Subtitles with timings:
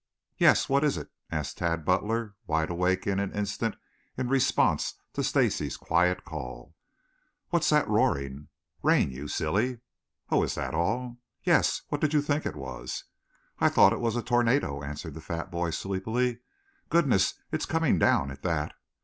[0.35, 3.75] "Yes, what is it?" asked Tad Butler, wide awake in an instant
[4.17, 6.73] in response to Stacy's quiet call.
[7.51, 8.47] "What's that roaring?"
[8.81, 9.77] "Rain, you silly."
[10.31, 13.03] "Oh, is that all?" "Yes, what did you think it was?"
[13.59, 16.39] "I I thought it was a tornado," answered the fat boy sleepily.
[16.89, 18.73] "Goodness, it is coming down, at that!"